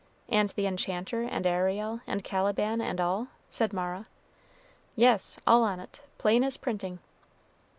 "And 0.29 0.49
the 0.49 0.65
Enchanter, 0.65 1.21
and 1.25 1.45
Ariel, 1.45 2.01
and 2.07 2.23
Caliban, 2.23 2.81
and 2.81 2.99
all?" 2.99 3.27
said 3.51 3.71
Mara. 3.71 4.07
"Yes, 4.95 5.37
all 5.45 5.61
on't, 5.63 6.01
plain 6.17 6.43
as 6.43 6.57
printing." 6.57 6.97